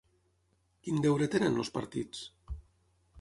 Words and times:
Quin 0.87 1.03
deure 1.03 1.27
tenen 1.37 1.59
els 1.65 1.71
partits? 1.77 2.23